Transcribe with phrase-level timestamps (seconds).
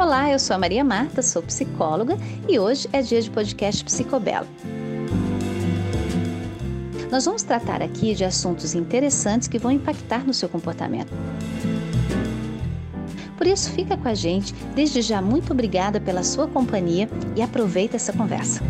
[0.00, 2.16] Olá, eu sou a Maria Marta, sou psicóloga
[2.48, 4.46] e hoje é dia de podcast Psicobelo.
[7.10, 11.12] Nós vamos tratar aqui de assuntos interessantes que vão impactar no seu comportamento.
[13.36, 14.54] Por isso, fica com a gente.
[14.74, 17.06] Desde já, muito obrigada pela sua companhia
[17.36, 18.62] e aproveita essa conversa.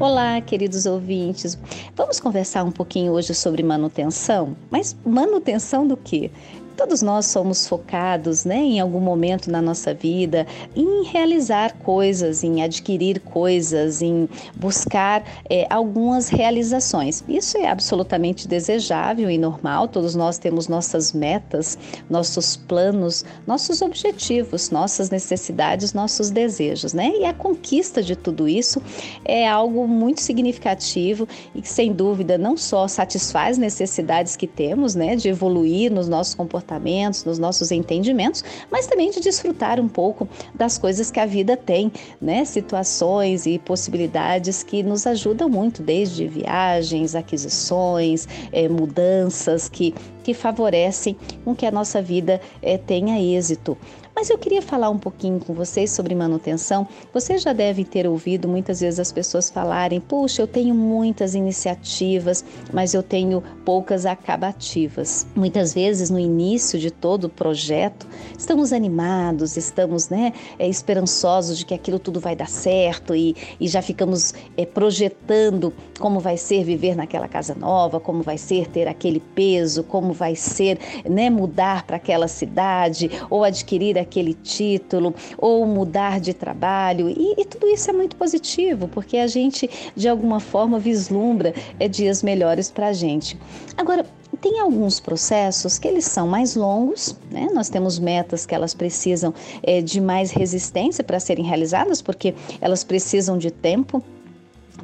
[0.00, 1.56] Olá, queridos ouvintes.
[1.94, 4.56] Vamos conversar um pouquinho hoje sobre manutenção?
[4.68, 6.28] Mas manutenção do quê?
[6.76, 12.62] Todos nós somos focados, né, em algum momento na nossa vida, em realizar coisas, em
[12.62, 17.22] adquirir coisas, em buscar é, algumas realizações.
[17.28, 19.86] Isso é absolutamente desejável e normal.
[19.86, 27.12] Todos nós temos nossas metas, nossos planos, nossos objetivos, nossas necessidades, nossos desejos, né?
[27.20, 28.80] E a conquista de tudo isso
[29.24, 35.16] é algo muito significativo e que, sem dúvida, não só satisfaz necessidades que temos, né,
[35.16, 40.28] de evoluir nos nossos comportamentos comportamentos, nos nossos entendimentos, mas também de desfrutar um pouco
[40.54, 42.44] das coisas que a vida tem, né?
[42.44, 51.16] Situações e possibilidades que nos ajudam muito, desde viagens, aquisições, é, mudanças que, que favorecem
[51.44, 53.76] com que a nossa vida é, tenha êxito.
[54.14, 56.86] Mas eu queria falar um pouquinho com vocês sobre manutenção.
[57.12, 62.44] Vocês já devem ter ouvido muitas vezes as pessoas falarem: puxa, eu tenho muitas iniciativas,
[62.72, 65.26] mas eu tenho poucas acabativas.
[65.34, 68.06] Muitas vezes, no início de todo o projeto,
[68.38, 73.66] estamos animados, estamos né, é, esperançosos de que aquilo tudo vai dar certo e, e
[73.66, 78.86] já ficamos é, projetando como vai ser viver naquela casa nova, como vai ser ter
[78.88, 85.66] aquele peso, como vai ser né, mudar para aquela cidade ou adquirir aquele título ou
[85.66, 87.08] mudar de trabalho.
[87.08, 91.88] E, e, tudo isso é muito positivo, porque a gente, de alguma forma, vislumbra é,
[91.88, 93.38] dias melhores para a gente.
[93.76, 94.04] Agora,
[94.40, 97.48] tem alguns processos que eles são mais longos, né?
[97.52, 102.82] Nós temos metas que elas precisam é, de mais resistência para serem realizadas, porque elas
[102.82, 104.02] precisam de tempo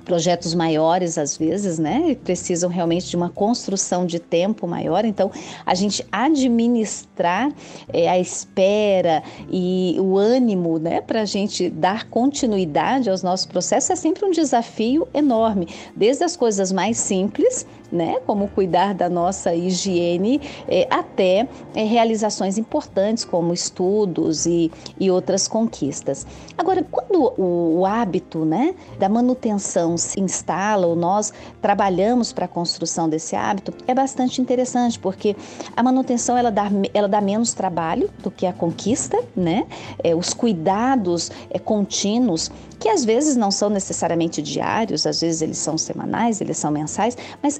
[0.04, 2.16] projetos maiores às vezes, né?
[2.24, 5.04] Precisam realmente de uma construção de tempo maior.
[5.04, 5.30] Então,
[5.64, 7.52] a gente administrar
[7.92, 13.90] é, a espera e o ânimo, né, para a gente dar continuidade aos nossos processos
[13.90, 15.68] é sempre um desafio enorme.
[15.94, 22.58] Desde as coisas mais simples, né, como cuidar da nossa higiene, é, até é, realizações
[22.58, 26.26] importantes como estudos e, e outras conquistas.
[26.56, 31.32] Agora, quando o, o hábito, né, da manutenção se instala ou nós
[31.62, 35.36] trabalhamos para a construção desse hábito, é bastante interessante, porque
[35.76, 39.66] a manutenção ela dá, ela dá menos trabalho do que a conquista, né?
[40.02, 45.58] É, os cuidados é, contínuos, que às vezes não são necessariamente diários, às vezes eles
[45.58, 47.58] são semanais, eles são mensais, mas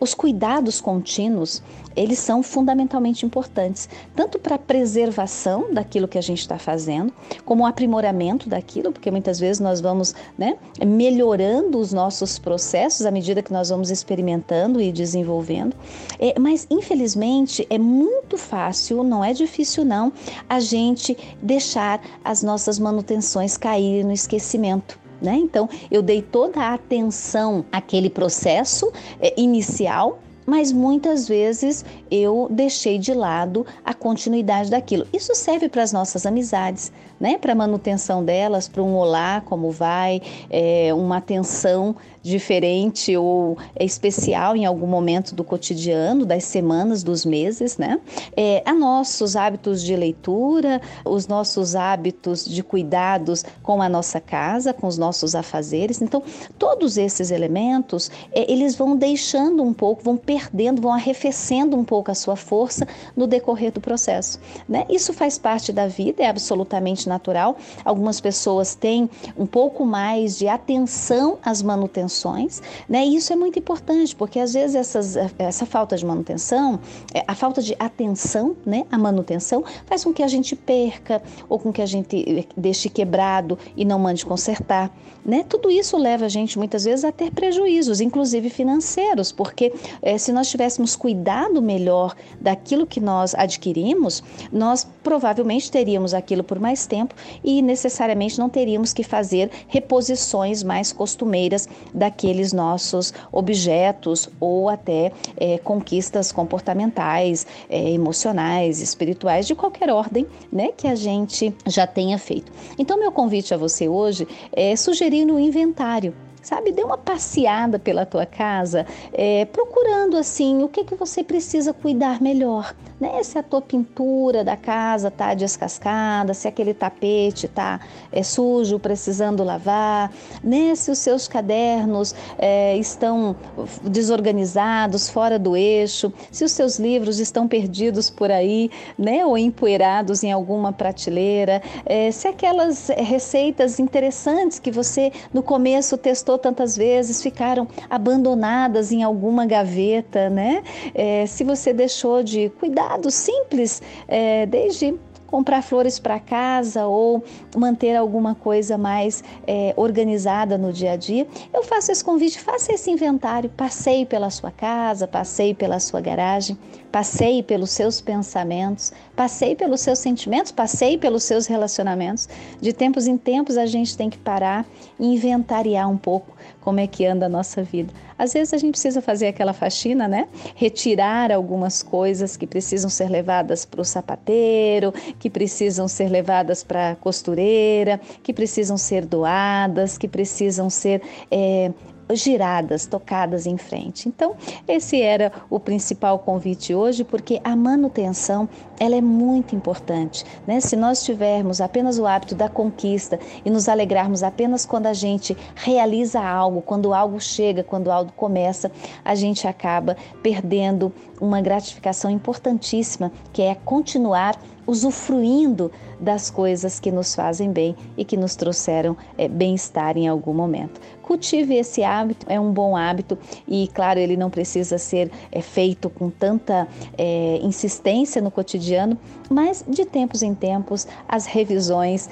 [0.00, 1.62] os cuidados contínuos,
[1.96, 7.12] eles são fundamentalmente importantes, tanto para a preservação daquilo que a gente está fazendo,
[7.44, 13.10] como o aprimoramento daquilo, porque muitas vezes nós vamos né, melhorando os nossos processos à
[13.10, 15.76] medida que nós vamos experimentando e desenvolvendo.
[16.18, 20.12] É, mas, infelizmente, é muito fácil, não é difícil não,
[20.48, 25.03] a gente deixar as nossas manutenções caírem no esquecimento.
[25.24, 25.36] Né?
[25.36, 32.98] Então, eu dei toda a atenção àquele processo é, inicial mas muitas vezes eu deixei
[32.98, 35.06] de lado a continuidade daquilo.
[35.12, 37.38] Isso serve para as nossas amizades, né?
[37.38, 44.56] Para a manutenção delas, para um olá, como vai, é, uma atenção diferente ou especial
[44.56, 48.00] em algum momento do cotidiano, das semanas, dos meses, né?
[48.34, 54.72] É, a nossos hábitos de leitura, os nossos hábitos de cuidados com a nossa casa,
[54.72, 56.00] com os nossos afazeres.
[56.00, 56.22] Então,
[56.58, 62.10] todos esses elementos, é, eles vão deixando um pouco, vão perdendo, vão arrefecendo um pouco
[62.10, 64.40] a sua força no decorrer do processo.
[64.68, 64.84] Né?
[64.90, 67.56] Isso faz parte da vida, é absolutamente natural.
[67.84, 69.08] Algumas pessoas têm
[69.38, 73.06] um pouco mais de atenção às manutenções, né?
[73.06, 76.80] E isso é muito importante, porque às vezes essas, essa falta de manutenção,
[77.14, 81.60] é, a falta de atenção né, à manutenção, faz com que a gente perca ou
[81.60, 84.90] com que a gente deixe quebrado e não mande consertar.
[85.24, 85.44] Né?
[85.48, 89.72] Tudo isso leva a gente muitas vezes a ter prejuízos, inclusive financeiros, porque
[90.02, 96.58] é, se nós tivéssemos cuidado melhor daquilo que nós adquirimos, nós provavelmente teríamos aquilo por
[96.58, 104.70] mais tempo e necessariamente não teríamos que fazer reposições mais costumeiras daqueles nossos objetos ou
[104.70, 111.86] até é, conquistas comportamentais, é, emocionais, espirituais, de qualquer ordem né, que a gente já
[111.86, 112.50] tenha feito.
[112.78, 116.70] Então, meu convite a você hoje é sugerir no inventário sabe?
[116.70, 122.20] Dê uma passeada pela tua casa, é, procurando assim o que, que você precisa cuidar
[122.20, 122.74] melhor.
[123.04, 123.22] Né?
[123.22, 127.80] Se a tua pintura da casa tá descascada, se aquele tapete tá
[128.10, 130.10] é, sujo, precisando lavar,
[130.42, 130.74] né?
[130.74, 133.36] Se os seus cadernos é, estão
[133.82, 139.24] desorganizados, fora do eixo, se os seus livros estão perdidos por aí, né?
[139.26, 146.38] Ou empoeirados em alguma prateleira, é, se aquelas receitas interessantes que você no começo testou
[146.38, 150.62] tantas vezes ficaram abandonadas em alguma gaveta, né?
[150.94, 152.48] É, se você deixou de
[152.94, 154.94] cuidados simples, é, desde
[155.34, 157.24] comprar flores para casa ou
[157.56, 162.72] manter alguma coisa mais é, organizada no dia a dia, eu faço esse convite, faça
[162.72, 166.56] esse inventário, passeie pela sua casa, passeie pela sua garagem,
[166.92, 172.28] passeie pelos seus pensamentos, passeie pelos seus sentimentos, passeie pelos seus relacionamentos.
[172.60, 174.64] De tempos em tempos a gente tem que parar
[175.00, 177.92] e inventariar um pouco como é que anda a nossa vida.
[178.16, 180.28] Às vezes a gente precisa fazer aquela faxina, né?
[180.54, 184.94] Retirar algumas coisas que precisam ser levadas para o sapateiro,
[185.24, 191.00] que precisam ser levadas para a costureira, que precisam ser doadas, que precisam ser
[191.30, 191.72] é,
[192.12, 194.06] giradas, tocadas em frente.
[194.06, 194.36] Então,
[194.68, 198.46] esse era o principal convite hoje, porque a manutenção
[198.78, 200.26] ela é muito importante.
[200.46, 200.60] Né?
[200.60, 205.34] Se nós tivermos apenas o hábito da conquista e nos alegrarmos apenas quando a gente
[205.54, 208.70] realiza algo, quando algo chega, quando algo começa,
[209.02, 215.70] a gente acaba perdendo uma gratificação importantíssima, que é continuar usufruindo
[216.00, 220.80] das coisas que nos fazem bem e que nos trouxeram é, bem-estar em algum momento.
[221.02, 225.90] Cultive esse hábito, é um bom hábito e, claro, ele não precisa ser é, feito
[225.90, 226.66] com tanta
[226.96, 228.98] é, insistência no cotidiano,
[229.30, 232.08] mas de tempos em tempos as revisões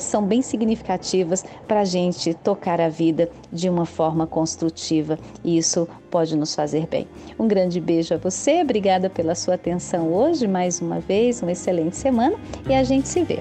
[0.00, 5.86] são bem significativas para a gente tocar a vida de uma forma construtiva e isso
[6.10, 7.06] pode nos fazer bem.
[7.38, 11.93] Um grande beijo a você, obrigada pela sua atenção hoje, mais uma vez, uma excelente
[11.94, 12.36] semana
[12.68, 13.40] e a gente se vê.